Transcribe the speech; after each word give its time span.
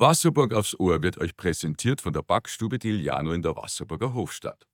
Wasserburg 0.00 0.54
aufs 0.54 0.74
Ohr 0.80 1.02
wird 1.02 1.18
euch 1.18 1.36
präsentiert 1.36 2.00
von 2.00 2.14
der 2.14 2.22
Backstube 2.22 2.78
Diliano 2.78 3.32
in 3.32 3.42
der 3.42 3.54
Wasserburger 3.54 4.14
Hofstadt. 4.14 4.66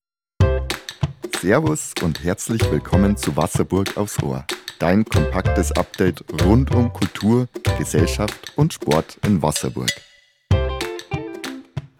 Servus 1.40 1.94
und 2.00 2.22
herzlich 2.22 2.62
willkommen 2.70 3.16
zu 3.16 3.36
Wasserburg 3.36 3.96
aufs 3.96 4.22
Ohr. 4.22 4.46
Dein 4.78 5.04
kompaktes 5.04 5.72
Update 5.72 6.24
rund 6.44 6.72
um 6.72 6.92
Kultur, 6.92 7.48
Gesellschaft 7.76 8.52
und 8.54 8.72
Sport 8.72 9.18
in 9.26 9.42
Wasserburg. 9.42 9.90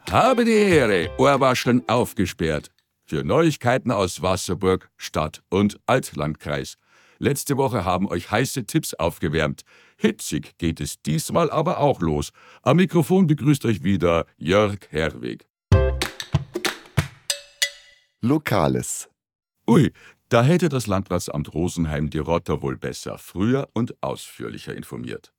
Habe 0.08 0.44
die 0.44 0.52
Ehre, 0.52 1.10
Ohrwascheln 1.18 1.82
aufgesperrt. 1.88 2.70
Für 3.06 3.24
Neuigkeiten 3.24 3.90
aus 3.90 4.22
Wasserburg, 4.22 4.88
Stadt 4.96 5.42
und 5.48 5.80
Altlandkreis. 5.86 6.76
Letzte 7.18 7.56
Woche 7.56 7.84
haben 7.84 8.08
euch 8.08 8.30
heiße 8.30 8.66
Tipps 8.66 8.94
aufgewärmt. 8.94 9.62
Hitzig 9.96 10.58
geht 10.58 10.80
es 10.80 11.00
diesmal 11.02 11.50
aber 11.50 11.78
auch 11.78 12.00
los. 12.00 12.30
Am 12.62 12.76
Mikrofon 12.76 13.26
begrüßt 13.26 13.64
euch 13.64 13.82
wieder 13.82 14.26
Jörg 14.36 14.78
Herweg. 14.90 15.46
Lokales. 18.20 19.08
Ui, 19.68 19.92
da 20.28 20.42
hätte 20.42 20.68
das 20.68 20.86
Landratsamt 20.86 21.54
Rosenheim 21.54 22.10
die 22.10 22.18
Rotter 22.18 22.60
wohl 22.62 22.76
besser, 22.76 23.18
früher 23.18 23.68
und 23.74 24.02
ausführlicher 24.02 24.74
informiert. 24.74 25.32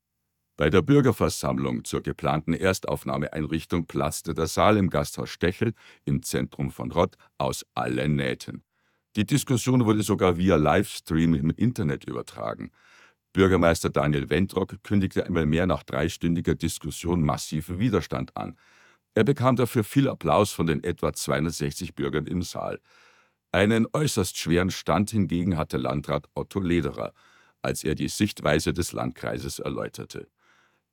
Bei 0.57 0.71
der 0.71 0.81
Bürgerversammlung 0.81 1.83
zur 1.83 2.01
geplanten 2.01 2.53
Erstaufnahmeeinrichtung 2.53 3.85
platzte 3.85 4.33
der 4.33 4.47
Saal 4.47 4.77
im 4.77 4.89
Gasthaus 4.89 5.29
Stechel 5.29 5.73
im 6.03 6.23
Zentrum 6.23 6.71
von 6.71 6.91
Rott 6.91 7.15
aus 7.37 7.63
allen 7.75 8.15
Nähten. 8.15 8.63
Die 9.17 9.25
Diskussion 9.25 9.83
wurde 9.83 10.03
sogar 10.03 10.37
via 10.37 10.57
Livestream 10.57 11.33
im 11.33 11.49
Internet 11.49 12.03
übertragen. 12.03 12.69
Bürgermeister 13.33 13.89
Daniel 13.89 14.29
Wentrock 14.29 14.83
kündigte 14.83 15.25
einmal 15.25 15.47
mehr 15.47 15.65
nach 15.65 15.81
dreistündiger 15.81 16.53
Diskussion 16.53 17.23
massiven 17.23 17.79
Widerstand 17.79 18.37
an. 18.37 18.55
Er 19.15 19.23
bekam 19.23 19.55
dafür 19.55 19.83
viel 19.83 20.07
Applaus 20.07 20.51
von 20.51 20.67
den 20.67 20.83
etwa 20.83 21.13
260 21.13 21.95
Bürgern 21.95 22.27
im 22.27 22.43
Saal. 22.43 22.79
Einen 23.51 23.87
äußerst 23.91 24.37
schweren 24.37 24.69
Stand 24.69 25.09
hingegen 25.09 25.57
hatte 25.57 25.77
Landrat 25.77 26.29
Otto 26.35 26.59
Lederer, 26.59 27.11
als 27.63 27.83
er 27.83 27.95
die 27.95 28.09
Sichtweise 28.09 28.71
des 28.71 28.91
Landkreises 28.91 29.57
erläuterte. 29.57 30.27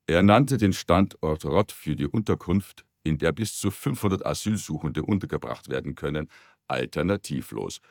Er 0.07 0.23
nannte 0.23 0.57
den 0.57 0.73
Standort 0.73 1.45
Rott 1.45 1.71
für 1.71 1.95
die 1.95 2.07
Unterkunft, 2.07 2.85
in 3.03 3.19
der 3.19 3.33
bis 3.33 3.55
zu 3.59 3.69
500 3.69 4.25
Asylsuchende 4.25 5.03
untergebracht 5.03 5.69
werden 5.69 5.93
können, 5.93 6.27
alternativlos. 6.67 7.81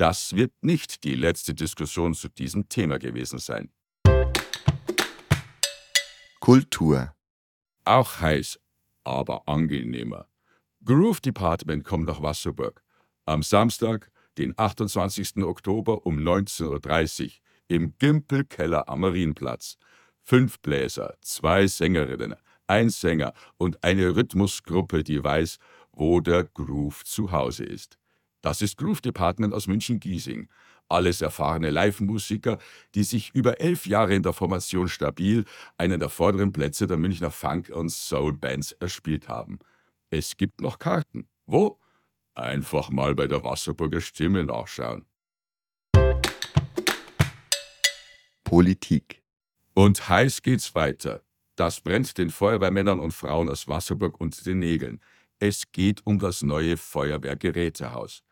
Das 0.00 0.34
wird 0.34 0.54
nicht 0.62 1.04
die 1.04 1.14
letzte 1.14 1.52
Diskussion 1.52 2.14
zu 2.14 2.30
diesem 2.30 2.70
Thema 2.70 2.98
gewesen 2.98 3.38
sein. 3.38 3.70
Kultur. 6.40 7.14
Auch 7.84 8.18
heiß, 8.18 8.58
aber 9.04 9.46
angenehmer. 9.46 10.26
Groove 10.82 11.20
Department 11.20 11.84
kommt 11.84 12.06
nach 12.06 12.22
Wasserburg. 12.22 12.82
Am 13.26 13.42
Samstag, 13.42 14.10
den 14.38 14.54
28. 14.56 15.36
Oktober 15.44 16.06
um 16.06 16.16
19.30 16.16 17.24
Uhr 17.24 17.30
im 17.68 17.94
Gimpelkeller 17.98 18.88
am 18.88 19.00
Marienplatz. 19.00 19.76
Fünf 20.22 20.60
Bläser, 20.60 21.18
zwei 21.20 21.66
Sängerinnen, 21.66 22.36
ein 22.66 22.88
Sänger 22.88 23.34
und 23.58 23.84
eine 23.84 24.16
Rhythmusgruppe, 24.16 25.04
die 25.04 25.22
weiß, 25.22 25.58
wo 25.92 26.20
der 26.20 26.44
Groove 26.44 27.04
zu 27.04 27.32
Hause 27.32 27.64
ist. 27.64 27.99
Das 28.42 28.62
ist 28.62 28.76
Groove 28.78 29.00
Department 29.00 29.52
aus 29.52 29.66
München-Giesing. 29.66 30.48
Alles 30.88 31.20
erfahrene 31.20 31.70
Live-Musiker, 31.70 32.58
die 32.94 33.04
sich 33.04 33.30
über 33.34 33.60
elf 33.60 33.86
Jahre 33.86 34.14
in 34.14 34.22
der 34.22 34.32
Formation 34.32 34.88
stabil 34.88 35.44
einen 35.78 36.00
der 36.00 36.08
vorderen 36.08 36.52
Plätze 36.52 36.86
der 36.86 36.96
Münchner 36.96 37.30
Funk- 37.30 37.70
und 37.70 37.90
Soul-Bands 37.90 38.72
erspielt 38.72 39.28
haben. 39.28 39.60
Es 40.10 40.36
gibt 40.36 40.60
noch 40.60 40.78
Karten. 40.78 41.28
Wo? 41.46 41.78
Einfach 42.34 42.90
mal 42.90 43.14
bei 43.14 43.26
der 43.28 43.44
Wasserburger 43.44 44.00
Stimme 44.00 44.44
nachschauen. 44.44 45.04
Politik. 48.42 49.22
Und 49.74 50.08
heiß 50.08 50.42
geht's 50.42 50.74
weiter. 50.74 51.22
Das 51.54 51.80
brennt 51.80 52.18
den 52.18 52.30
Feuerwehrmännern 52.30 52.98
und 52.98 53.12
Frauen 53.12 53.48
aus 53.48 53.68
Wasserburg 53.68 54.20
unter 54.20 54.42
den 54.42 54.58
Nägeln. 54.58 55.00
Es 55.38 55.70
geht 55.70 56.04
um 56.04 56.18
das 56.18 56.42
neue 56.42 56.76
Feuerwehrgerätehaus. 56.76 58.24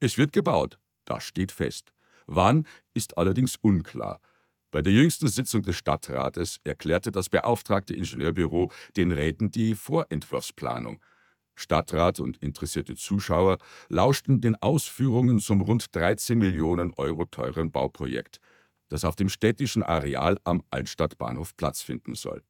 Es 0.00 0.16
wird 0.16 0.32
gebaut, 0.32 0.78
das 1.04 1.24
steht 1.24 1.52
fest. 1.52 1.92
Wann, 2.26 2.66
ist 2.94 3.18
allerdings 3.18 3.56
unklar. 3.56 4.20
Bei 4.70 4.80
der 4.80 4.92
jüngsten 4.92 5.28
Sitzung 5.28 5.62
des 5.62 5.76
Stadtrates 5.76 6.58
erklärte 6.64 7.12
das 7.12 7.28
beauftragte 7.28 7.94
Ingenieurbüro 7.94 8.72
den 8.96 9.12
Räten 9.12 9.50
die 9.50 9.74
Vorentwurfsplanung. 9.74 11.02
Stadtrat 11.54 12.20
und 12.20 12.38
interessierte 12.38 12.94
Zuschauer 12.94 13.58
lauschten 13.88 14.40
den 14.40 14.56
Ausführungen 14.56 15.38
zum 15.38 15.60
rund 15.60 15.94
13 15.94 16.38
Millionen 16.38 16.94
Euro 16.94 17.26
teuren 17.26 17.70
Bauprojekt, 17.70 18.40
das 18.88 19.04
auf 19.04 19.16
dem 19.16 19.28
städtischen 19.28 19.82
Areal 19.82 20.38
am 20.44 20.62
Altstadtbahnhof 20.70 21.56
Platz 21.56 21.82
finden 21.82 22.14
soll. 22.14 22.42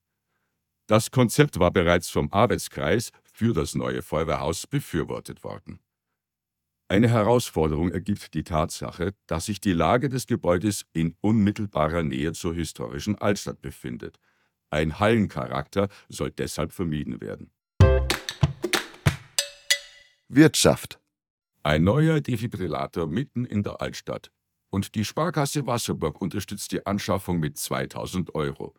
Das 0.86 1.10
Konzept 1.10 1.58
war 1.58 1.72
bereits 1.72 2.10
vom 2.10 2.30
Arbeitskreis 2.32 3.10
für 3.32 3.54
das 3.54 3.74
neue 3.74 4.02
Feuerwehrhaus 4.02 4.66
befürwortet 4.66 5.42
worden. 5.42 5.80
Eine 6.90 7.08
Herausforderung 7.08 7.92
ergibt 7.92 8.34
die 8.34 8.42
Tatsache, 8.42 9.14
dass 9.28 9.46
sich 9.46 9.60
die 9.60 9.72
Lage 9.72 10.08
des 10.08 10.26
Gebäudes 10.26 10.86
in 10.92 11.14
unmittelbarer 11.20 12.02
Nähe 12.02 12.32
zur 12.32 12.52
historischen 12.52 13.16
Altstadt 13.16 13.62
befindet. 13.62 14.18
Ein 14.70 14.98
Hallencharakter 14.98 15.88
soll 16.08 16.32
deshalb 16.32 16.72
vermieden 16.72 17.20
werden. 17.20 17.52
Wirtschaft. 20.26 20.98
Ein 21.62 21.84
neuer 21.84 22.20
Defibrillator 22.20 23.06
mitten 23.06 23.44
in 23.44 23.62
der 23.62 23.80
Altstadt. 23.80 24.32
Und 24.68 24.96
die 24.96 25.04
Sparkasse 25.04 25.68
Wasserburg 25.68 26.20
unterstützt 26.20 26.72
die 26.72 26.84
Anschaffung 26.86 27.38
mit 27.38 27.56
2000 27.56 28.34
Euro. 28.34 28.74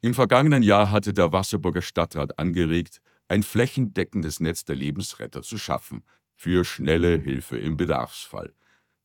Im 0.00 0.14
vergangenen 0.14 0.64
Jahr 0.64 0.90
hatte 0.90 1.12
der 1.12 1.30
Wasserburger 1.30 1.82
Stadtrat 1.82 2.40
angeregt, 2.40 3.00
ein 3.28 3.44
flächendeckendes 3.44 4.40
Netz 4.40 4.64
der 4.64 4.74
Lebensretter 4.74 5.42
zu 5.42 5.58
schaffen– 5.58 6.02
für 6.36 6.64
schnelle 6.64 7.18
Hilfe 7.18 7.58
im 7.58 7.76
Bedarfsfall. 7.76 8.54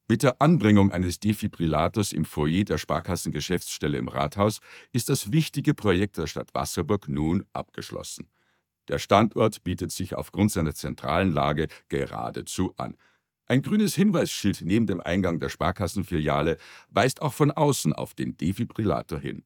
Mit 0.07 0.23
der 0.23 0.41
Anbringung 0.41 0.91
eines 0.91 1.19
Defibrillators 1.19 2.11
im 2.11 2.25
Foyer 2.25 2.65
der 2.65 2.77
Sparkassengeschäftsstelle 2.77 3.97
im 3.97 4.09
Rathaus 4.09 4.59
ist 4.91 5.07
das 5.07 5.31
wichtige 5.31 5.73
Projekt 5.73 6.17
der 6.17 6.27
Stadt 6.27 6.53
Wasserburg 6.53 7.07
nun 7.07 7.45
abgeschlossen. 7.53 8.27
Der 8.89 8.99
Standort 8.99 9.63
bietet 9.63 9.91
sich 9.91 10.15
aufgrund 10.15 10.51
seiner 10.51 10.75
zentralen 10.75 11.31
Lage 11.31 11.67
geradezu 11.87 12.73
an. 12.75 12.97
Ein 13.45 13.61
grünes 13.61 13.95
Hinweisschild 13.95 14.61
neben 14.61 14.85
dem 14.85 14.99
Eingang 14.99 15.39
der 15.39 15.49
Sparkassenfiliale 15.49 16.57
weist 16.89 17.21
auch 17.21 17.33
von 17.33 17.51
außen 17.51 17.93
auf 17.93 18.13
den 18.13 18.35
Defibrillator 18.35 19.19
hin. 19.19 19.45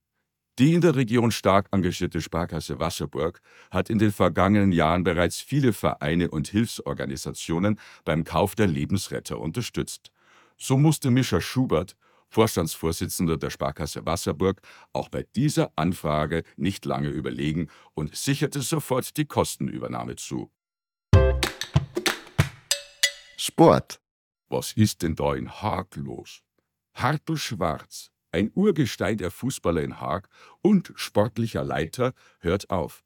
Die 0.57 0.73
in 0.73 0.79
der 0.79 0.95
Region 0.95 1.31
stark 1.31 1.67
engagierte 1.73 2.21
Sparkasse 2.21 2.79
Wasserburg 2.79 3.41
hat 3.71 3.89
in 3.89 3.99
den 3.99 4.13
vergangenen 4.13 4.71
Jahren 4.71 5.03
bereits 5.03 5.41
viele 5.41 5.73
Vereine 5.73 6.31
und 6.31 6.47
Hilfsorganisationen 6.47 7.77
beim 8.05 8.23
Kauf 8.23 8.55
der 8.55 8.67
Lebensretter 8.67 9.37
unterstützt. 9.37 10.11
So 10.57 10.77
musste 10.77 11.11
Mischa 11.11 11.41
Schubert, 11.41 11.97
Vorstandsvorsitzender 12.29 13.35
der 13.35 13.49
Sparkasse 13.49 14.05
Wasserburg, 14.05 14.61
auch 14.93 15.09
bei 15.09 15.25
dieser 15.35 15.73
Anfrage 15.75 16.43
nicht 16.55 16.85
lange 16.85 17.09
überlegen 17.09 17.67
und 17.93 18.15
sicherte 18.15 18.61
sofort 18.61 19.17
die 19.17 19.25
Kostenübernahme 19.25 20.15
zu. 20.15 20.49
Sport. 23.35 23.99
Was 24.47 24.71
ist 24.71 25.01
denn 25.01 25.15
da 25.15 25.35
in 25.35 25.51
Haag 25.51 25.97
los? 25.97 26.41
Hartl 26.93 27.35
Schwarz, 27.35 28.11
ein 28.35 28.51
Urgestein 28.53 29.17
der 29.17 29.31
Fußballer 29.31 29.81
in 29.81 30.01
Haag 30.01 30.27
und 30.61 30.91
sportlicher 30.95 31.63
Leiter, 31.63 32.13
hört 32.39 32.69
auf. 32.69 33.01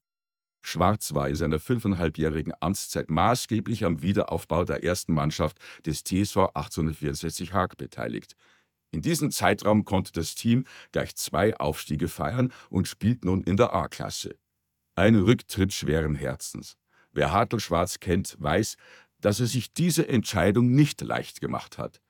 Schwarz 0.61 1.13
war 1.13 1.29
in 1.29 1.35
seiner 1.35 1.59
fünfeinhalbjährigen 1.59 2.51
Amtszeit 2.59 3.11
maßgeblich 3.11 3.85
am 3.85 4.01
Wiederaufbau 4.01 4.65
der 4.65 4.83
ersten 4.83 5.13
Mannschaft 5.13 5.59
des 5.85 6.03
TSV 6.03 6.49
1864 6.55 7.53
Haag 7.53 7.77
beteiligt. 7.77 8.33
In 8.91 9.03
diesem 9.03 9.29
Zeitraum 9.29 9.85
konnte 9.85 10.11
das 10.13 10.33
Team 10.33 10.65
gleich 10.91 11.15
zwei 11.15 11.55
Aufstiege 11.57 12.07
feiern 12.07 12.51
und 12.71 12.87
spielt 12.87 13.23
nun 13.23 13.43
in 13.43 13.55
der 13.55 13.73
A-Klasse. 13.73 14.35
Ein 14.95 15.15
Rücktritt 15.15 15.73
schweren 15.73 16.15
Herzens. 16.15 16.75
Wer 17.11 17.31
Hartl 17.31 17.59
Schwarz 17.59 17.99
kennt, 17.99 18.35
weiß, 18.39 18.77
dass 19.21 19.39
er 19.39 19.45
sich 19.45 19.73
diese 19.73 20.07
Entscheidung 20.07 20.71
nicht 20.71 21.01
leicht 21.01 21.39
gemacht 21.39 21.77
hat. 21.77 22.01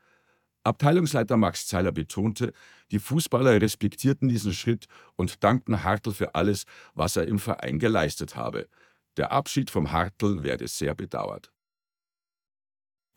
Abteilungsleiter 0.63 1.37
Max 1.37 1.67
Zeiler 1.67 1.91
betonte, 1.91 2.53
die 2.91 2.99
Fußballer 2.99 3.61
respektierten 3.61 4.27
diesen 4.27 4.53
Schritt 4.53 4.87
und 5.15 5.43
dankten 5.43 5.83
Hartl 5.83 6.11
für 6.11 6.35
alles, 6.35 6.65
was 6.93 7.15
er 7.15 7.27
im 7.27 7.39
Verein 7.39 7.79
geleistet 7.79 8.35
habe. 8.35 8.67
Der 9.17 9.31
Abschied 9.31 9.69
vom 9.69 9.91
Hartl 9.91 10.43
werde 10.43 10.67
sehr 10.67 10.95
bedauert. 10.95 11.51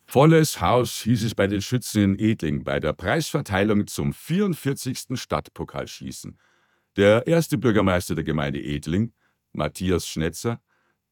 Volles 0.05 0.61
Haus 0.61 1.03
hieß 1.03 1.25
es 1.25 1.35
bei 1.35 1.47
den 1.47 1.62
Schützen 1.62 2.03
in 2.03 2.19
Edling 2.19 2.65
bei 2.65 2.81
der 2.81 2.93
Preisverteilung 2.93 3.87
zum 3.87 4.12
44. 4.12 5.06
Stadtpokalschießen. 5.15 6.39
Der 6.97 7.27
erste 7.27 7.56
Bürgermeister 7.56 8.15
der 8.15 8.25
Gemeinde 8.25 8.61
Edling, 8.62 9.15
Matthias 9.53 10.06
Schnetzer, 10.06 10.61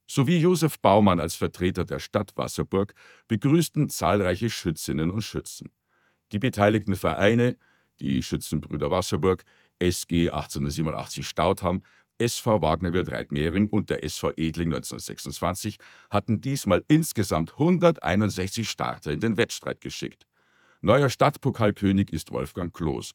sowie 0.06 0.38
Josef 0.38 0.80
Baumann 0.80 1.20
als 1.20 1.34
Vertreter 1.34 1.84
der 1.84 1.98
Stadt 2.00 2.36
Wasserburg 2.36 2.94
begrüßten 3.28 3.88
zahlreiche 3.88 4.50
Schützinnen 4.50 5.10
und 5.10 5.22
Schützen. 5.22 5.70
Die 6.32 6.38
beteiligten 6.38 6.96
Vereine, 6.96 7.56
die 8.00 8.22
Schützenbrüder 8.22 8.90
Wasserburg, 8.90 9.44
SG 9.78 10.30
1887 10.30 11.26
Stautham, 11.26 11.82
SV 12.18 12.60
Wagnerwirt 12.60 13.10
Reitmehring 13.10 13.68
und 13.68 13.88
der 13.88 14.04
SV 14.04 14.32
Edling 14.36 14.68
1926 14.68 15.78
hatten 16.10 16.40
diesmal 16.40 16.84
insgesamt 16.86 17.52
161 17.52 18.68
Starter 18.68 19.12
in 19.12 19.20
den 19.20 19.36
Wettstreit 19.36 19.80
geschickt. 19.80 20.26
Neuer 20.82 21.08
Stadtpokalkönig 21.08 22.12
ist 22.12 22.30
Wolfgang 22.30 22.74
Kloß. 22.74 23.12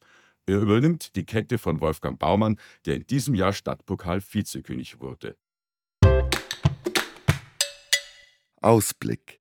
Er 0.47 0.59
übernimmt 0.59 1.15
die 1.15 1.25
Kette 1.25 1.57
von 1.57 1.81
Wolfgang 1.81 2.19
Baumann, 2.19 2.59
der 2.85 2.95
in 2.95 3.07
diesem 3.07 3.33
Jahr 3.33 3.53
Stadtpokal-Vizekönig 3.53 4.99
wurde. 4.99 5.35
Ausblick. 8.61 9.39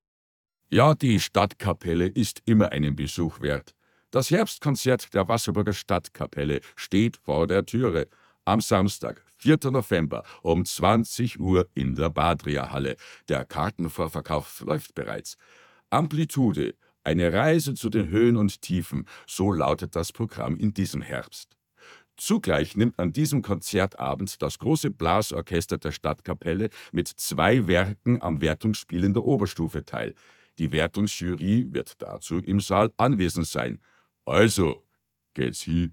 Ja, 0.70 0.94
die 0.94 1.20
Stadtkapelle 1.20 2.06
ist 2.06 2.42
immer 2.46 2.72
einen 2.72 2.96
Besuch 2.96 3.40
wert. 3.40 3.74
Das 4.10 4.30
Herbstkonzert 4.30 5.12
der 5.12 5.28
Wasserburger 5.28 5.72
Stadtkapelle 5.72 6.60
steht 6.74 7.18
vor 7.18 7.46
der 7.46 7.66
Türe. 7.66 8.08
Am 8.44 8.60
Samstag, 8.60 9.22
4. 9.38 9.58
November 9.70 10.24
um 10.42 10.64
20 10.64 11.38
Uhr 11.38 11.68
in 11.74 11.94
der 11.94 12.10
Badria-Halle. 12.10 12.96
Der 13.28 13.44
Kartenvorverkauf 13.44 14.60
läuft 14.66 14.94
bereits. 14.94 15.36
Amplitude, 15.90 16.74
eine 17.04 17.32
Reise 17.32 17.74
zu 17.74 17.90
den 17.90 18.08
Höhen 18.08 18.36
und 18.36 18.62
Tiefen, 18.62 19.06
so 19.26 19.52
lautet 19.52 19.94
das 19.94 20.12
Programm 20.12 20.56
in 20.56 20.72
diesem 20.72 21.02
Herbst. 21.02 21.56
Zugleich 22.16 22.76
nimmt 22.76 22.98
an 22.98 23.12
diesem 23.12 23.42
Konzertabend 23.42 24.40
das 24.40 24.58
große 24.58 24.90
Blasorchester 24.90 25.78
der 25.78 25.92
Stadtkapelle 25.92 26.70
mit 26.92 27.08
zwei 27.08 27.66
Werken 27.66 28.22
am 28.22 28.40
Wertungsspiel 28.40 29.04
in 29.04 29.12
der 29.12 29.24
Oberstufe 29.24 29.84
teil. 29.84 30.14
Die 30.58 30.70
Wertungsjury 30.72 31.66
wird 31.70 32.00
dazu 32.00 32.38
im 32.38 32.60
Saal 32.60 32.92
anwesend 32.96 33.46
sein. 33.46 33.80
Also, 34.24 34.84
geht's 35.34 35.62
hin. 35.62 35.92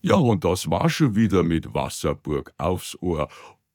Ja, 0.00 0.14
und 0.14 0.44
das 0.44 0.70
war 0.70 0.88
schon 0.88 1.16
wieder 1.16 1.42
mit 1.42 1.74
Wasserburg 1.74 2.52
aufs 2.56 2.96
Ohr. 3.00 3.28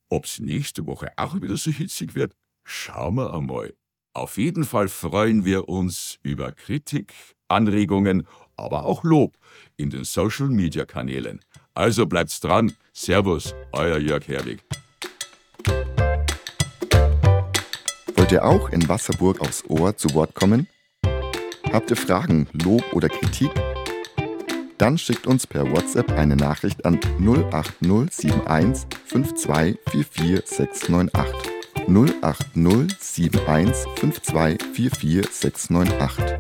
Ob's 0.10 0.40
nächste 0.40 0.86
Woche 0.86 1.12
auch 1.18 1.42
wieder 1.42 1.58
so 1.58 1.72
hitzig 1.72 2.16
wird, 2.16 2.36
schauen 2.64 3.16
wir 3.16 3.34
einmal. 3.34 3.74
Auf 4.14 4.38
jeden 4.38 4.64
Fall 4.64 4.88
freuen 4.88 5.44
wir 5.44 5.68
uns 5.68 6.20
über 6.22 6.52
Kritik, 6.52 7.14
Anregungen, 7.48 8.28
aber 8.56 8.86
auch 8.86 9.04
Lob 9.04 9.38
in 9.76 9.90
den 9.90 10.04
Social 10.04 10.50
Media 10.50 10.86
Kanälen. 10.86 11.42
Also 11.74 12.06
bleibt's 12.06 12.40
dran. 12.40 12.74
Servus, 12.94 13.56
euer 13.72 13.98
Jörg 13.98 14.28
Herwig. 14.28 14.64
Wollt 18.24 18.32
ihr 18.32 18.46
auch 18.46 18.70
in 18.70 18.88
Wasserburg 18.88 19.42
aufs 19.42 19.66
Ohr 19.68 19.98
zu 19.98 20.14
Wort 20.14 20.34
kommen? 20.34 20.70
Habt 21.74 21.92
ihr 21.92 21.98
Fragen, 21.98 22.48
Lob 22.54 22.82
oder 22.94 23.10
Kritik? 23.10 23.52
Dann 24.78 24.98
schickt 24.98 25.28
uns 25.28 25.46
per 25.46 25.70
WhatsApp 25.70 26.10
eine 26.14 26.38
Nachricht 26.38 26.86
an 26.86 27.02
08071 27.20 28.88
5244698. 29.12 31.12
08071 32.22 33.28
5244698. 34.24 36.40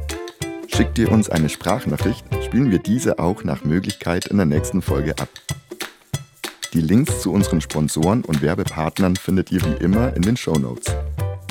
Schickt 0.74 0.98
ihr 1.00 1.12
uns 1.12 1.30
eine 1.30 1.50
Sprachnachricht, 1.50 2.24
spielen 2.46 2.72
wir 2.72 2.80
diese 2.80 3.20
auch 3.20 3.44
nach 3.44 3.66
Möglichkeit 3.66 4.28
in 4.28 4.38
der 4.38 4.46
nächsten 4.46 4.82
Folge 4.82 5.20
ab. 5.20 5.28
Die 6.72 6.80
Links 6.80 7.20
zu 7.20 7.34
unseren 7.34 7.60
Sponsoren 7.60 8.24
und 8.24 8.42
Werbepartnern 8.42 9.18
findet 9.18 9.52
ihr 9.52 9.62
wie 9.66 9.84
immer 9.84 10.16
in 10.16 10.22
den 10.22 10.38
Show 10.38 10.58
Notes. 10.58 10.96